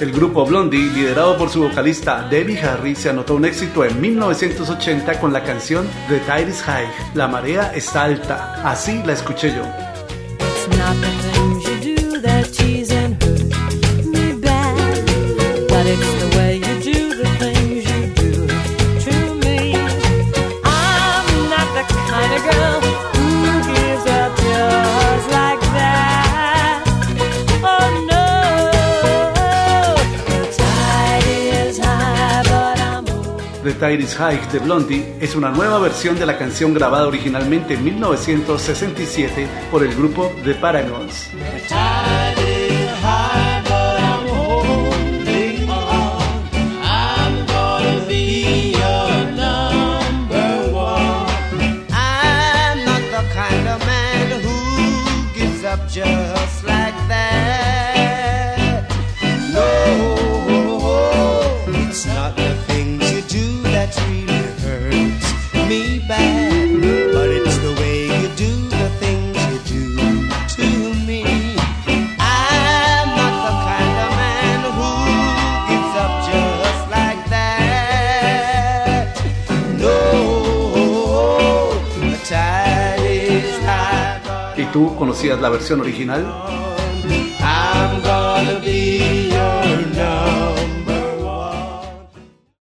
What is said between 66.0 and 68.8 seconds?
bad, but it's the way you do